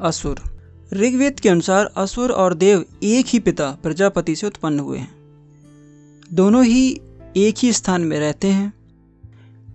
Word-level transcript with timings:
असुर। 0.00 0.40
ऋग्वेद 0.92 1.40
के 1.40 1.48
अनुसार 1.48 1.84
असुर 1.96 2.32
और 2.32 2.54
देव 2.54 2.84
एक 3.02 3.26
ही 3.26 3.38
पिता, 3.38 3.78
प्रजापति 3.82 4.36
से 4.36 4.46
उत्पन्न 4.46 4.80
हुए 4.80 4.98
हैं। 4.98 5.14
दोनों 6.32 6.64
ही 6.64 7.00
एक 7.36 7.54
ही 7.58 7.72
स्थान 7.72 8.02
में 8.02 8.20
रहते 8.20 8.48
हैं। 8.48 8.72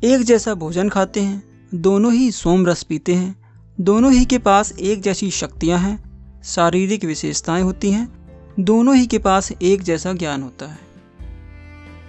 एक 0.03 0.21
जैसा 0.21 0.53
भोजन 0.53 0.89
खाते 0.89 1.19
हैं, 1.19 1.43
दोनों 1.75 2.13
ही 2.13 2.31
सोम 2.31 2.65
रस 2.67 2.83
पीते 2.83 3.13
हैं। 3.13 3.35
दोनों 3.81 4.11
ही 4.11 4.25
के 4.25 4.37
पास 4.37 4.73
एक 4.79 5.01
जैसी 5.01 5.31
शक्तियाँ 5.31 5.79
हैं, 5.79 6.03
शारीरिक 6.43 7.05
विशेषताएँ 7.05 7.63
होती 7.63 7.91
हैं। 7.91 8.23
दोनों 8.59 8.95
ही 8.95 9.07
के 9.07 9.17
पास 9.17 9.51
एक 9.61 9.81
जैसा 9.81 10.13
ज्ञान 10.13 10.43
होता 10.43 10.65
है। 10.65 10.79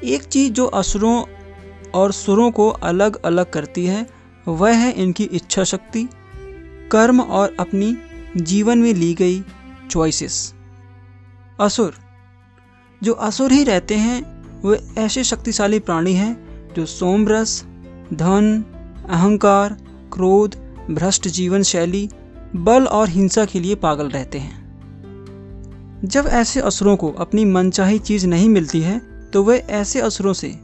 एक 0.05 0.23
चीज़ 0.23 0.53
जो 0.53 0.67
असुरों 0.67 1.25
और 1.95 2.13
सुरों 2.13 2.51
को 2.51 2.69
अलग 2.69 3.17
अलग 3.17 3.51
करती 3.51 3.87
है, 3.87 4.07
वह 4.49 4.73
है 4.73 4.93
इनकी 4.93 5.25
इच्छा 5.25 5.65
शक्ति। 5.65 6.09
कर्म 6.93 7.21
और 7.21 7.57
अपनी 7.61 7.97
जीवन 8.37 8.79
में 8.79 8.95
ली 8.95 9.15
गई 9.15 9.43
चॉइसेस 9.91 10.55
असुर, 11.61 11.95
जो 13.03 13.13
असुर 13.13 13.53
ही 13.53 13.65
रहते 13.65 13.95
हैं, 13.95 14.23
वे 14.65 14.79
ऐसे 14.99 15.25
शक्तिशाली 15.25 15.79
प्राणी 15.79 16.13
हैं, 16.13 16.35
जो 16.75 16.87
सोमरस, 16.87 17.63
धन, 18.13 18.65
अहंकार, 19.09 19.77
क्रोध, 20.13 20.57
भ्रष्ट 20.91 21.29
जीवन 21.29 21.63
शैली, 21.63 22.09
बल 22.57 22.87
और 22.87 23.09
हिंसा 23.09 23.45
के 23.45 23.61
लिए 23.61 23.75
पागल 23.75 24.09
रहते 24.09 24.39
हैं। 24.39 24.63
जब 26.05 26.27
ऐसे 26.27 26.61
असुरों 26.61 26.97
को 26.97 27.11
अपनी 27.11 27.45
मनचाही 27.45 27.99
चीज़ 27.99 28.27
नहीं 28.27 28.49
मिलती 28.49 28.81
है 28.81 28.99
तो 29.31 29.43
वे 29.45 29.59
ऐसे 29.59 30.01
असुरों 30.01 30.33
से 30.33 30.55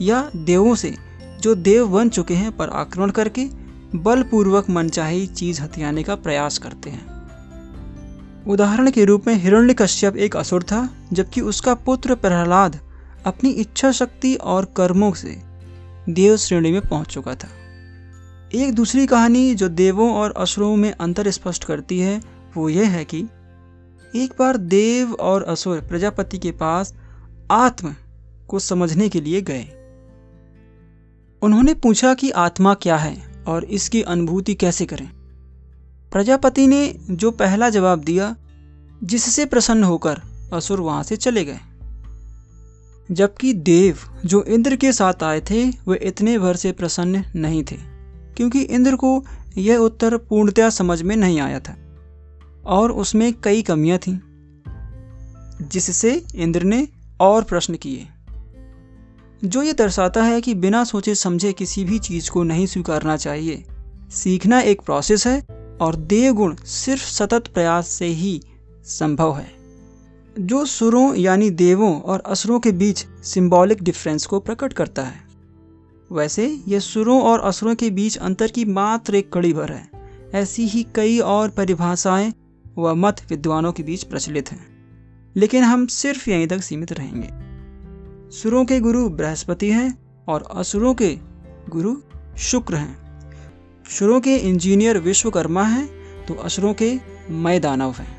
या 0.00 0.30
देवों 0.36 0.74
से, 0.74 0.94
जो 1.40 1.54
देव 1.54 1.86
बन 1.88 2.08
चुके 2.08 2.34
हैं, 2.34 2.56
पर 2.56 2.68
आक्रमण 2.68 3.10
करके 3.10 3.57
बलपूर्वक 3.96 4.70
मनचाही 4.70 5.26
चीज़ 5.26 5.62
हथियाने 5.62 6.02
का 6.02 6.14
प्रयास 6.14 6.58
करते 6.58 6.90
हैं। 6.90 7.18
उदाहरण 8.46 8.90
के 8.90 9.04
रूप 9.04 9.26
में 9.26 9.34
हिरण्य 9.34 9.74
कश्यप 9.74 10.16
एक 10.16 10.36
असुर 10.36 10.62
था, 10.62 10.88
जबकि 11.12 11.40
उसका 11.40 11.74
पुत्र 11.74 12.14
प्रहलाद 12.14 12.78
अपनी 13.26 13.50
इच्छा 13.50 13.92
शक्ति 13.92 14.34
और 14.34 14.64
कर्मों 14.64 15.12
से 15.12 15.42
देव 16.08 16.36
श्रेणी 16.36 16.72
में 16.72 16.80
पहुँच 16.80 17.06
चुका 17.06 17.34
था। 17.34 17.48
एक 18.54 18.74
दूसरी 18.74 19.06
कहानी 19.06 19.54
जो 19.54 19.68
देवों 19.68 20.14
और 20.14 20.34
असुरों 20.36 20.76
में 20.76 20.92
अंतर 20.92 21.30
स्पष्ट 21.30 21.64
करती 21.64 21.98
है, 21.98 22.22
वो 22.56 22.68
ये 22.68 22.84
है 22.84 23.04
कि 23.04 23.28
एक 24.16 24.34
बार 24.38 24.56
देव 24.56 25.12
और 25.12 25.42
असुर 25.42 25.80
प्रजापति 25.80 26.38
के 26.38 26.50
पास 26.50 26.94
आत्म 27.50 27.94
को 28.48 28.58
समझने 28.58 29.08
के 29.08 29.20
लिए 29.20 29.42
गए। 29.42 29.66
उन्होंने 31.42 31.74
पूछा 31.74 32.14
कि 32.14 32.30
आत्मा 32.30 32.74
क्या 32.74 32.96
है? 32.96 33.27
और 33.48 33.64
इसकी 33.64 34.02
अनुभूति 34.02 34.54
कैसे 34.54 34.86
करें? 34.86 35.08
प्रजापति 36.12 36.66
ने 36.66 36.96
जो 37.10 37.30
पहला 37.30 37.70
जवाब 37.70 38.00
दिया, 38.00 38.36
जिससे 39.04 39.46
प्रसन्न 39.46 39.84
होकर 39.84 40.20
असुर 40.52 40.80
वहाँ 40.80 41.02
से 41.02 41.16
चले 41.16 41.44
गए। 41.44 41.58
जबकि 43.10 43.52
देव 43.52 43.98
जो 44.26 44.42
इंद्र 44.42 44.76
के 44.76 44.92
साथ 44.92 45.22
आए 45.22 45.40
थे, 45.40 45.68
वे 45.68 45.96
इतने 45.96 46.38
भर 46.38 46.56
से 46.56 46.72
प्रसन्न 46.72 47.24
नहीं 47.36 47.64
थे, 47.64 47.76
क्योंकि 48.36 48.62
इंद्र 48.62 48.96
को 48.96 49.24
यह 49.58 49.76
उत्तर 49.76 50.16
पूर्णतया 50.16 50.70
समझ 50.70 51.02
में 51.02 51.16
नहीं 51.16 51.40
आया 51.40 51.60
था, 51.60 51.76
और 52.66 52.92
उसमें 52.92 53.32
कई 53.42 53.62
कमियाँ 53.62 53.98
थीं, 53.98 54.18
जिससे 55.68 56.24
इंद्र 56.34 56.62
ने 56.62 56.88
और 57.20 57.42
प्रश्न 57.42 57.74
किए। 57.74 58.06
जो 59.44 59.62
ये 59.62 59.72
दर्शाता 59.72 60.22
है 60.22 60.40
कि 60.40 60.54
बिना 60.54 60.84
सोचे 60.84 61.14
समझे 61.14 61.52
किसी 61.52 61.84
भी 61.84 61.98
चीज़ 61.98 62.30
को 62.30 62.42
नहीं 62.42 62.66
स्वीकारना 62.66 63.16
चाहिए। 63.16 63.64
सीखना 64.10 64.60
एक 64.60 64.80
प्रोसेस 64.80 65.26
है 65.26 65.46
और 65.80 65.96
देव 65.96 66.34
गुण 66.34 66.54
सिर्फ़ 66.54 67.02
सतत 67.02 67.46
प्रयास 67.54 67.88
से 67.88 68.06
ही 68.06 68.42
संभव 68.84 69.36
है। 69.36 69.50
जो 70.38 70.64
सुरों 70.64 71.14
यानी 71.14 71.50
देवों 71.50 72.00
और 72.00 72.22
असुरों 72.26 72.60
के 72.60 72.72
बीच 72.72 73.06
सिंबॉलिक 73.24 73.82
डिफरेंस 73.82 74.26
को 74.26 74.40
प्रकट 74.40 74.72
करता 74.72 75.02
है। 75.02 75.20
वैसे 76.12 76.60
ये 76.68 76.80
सुरों 76.80 77.22
और 77.22 77.40
असुरों 77.40 77.74
के 77.74 77.90
बीच 77.90 78.16
अंतर 78.16 78.48
की 78.48 78.64
मात्र 78.64 79.14
एक 79.14 79.32
कड़ी 79.32 79.52
भर 79.52 79.72
है। 79.72 79.90
ऐसी 80.34 80.66
ही 80.66 80.86
कई 80.94 81.18
और 81.18 81.48
परिभाषाएँ 81.48 82.32
व 82.78 82.94
मत 82.94 83.22
विद्वानों 83.30 83.72
के 83.72 83.82
बीच 83.82 84.02
प्रचलित 84.02 84.52
हैं। 84.52 84.66
लेकिन 85.36 85.64
हम 85.64 85.86
सिर्फ़ 85.86 86.30
यहीं 86.30 86.46
तक 86.46 86.60
सीमित 86.60 86.92
रहेंगे। 86.92 87.47
सुरों 88.30 88.64
के 88.64 88.80
गुरु 88.80 89.08
बृहस्पति 89.08 89.70
हैं 89.70 89.98
और 90.28 90.48
असुरों 90.54 90.94
के 90.94 91.18
गुरु 91.68 91.96
शुक्र 92.38 92.74
हैं। 92.74 92.98
सुरों 93.90 94.20
के 94.20 94.36
इंजीनियर 94.36 94.98
विश्वकर्मा 94.98 95.62
हैं 95.62 95.88
तो 96.26 96.34
असुरों 96.34 96.74
के 96.74 96.98
मैदानव 97.30 97.90
हैं। 97.90 98.17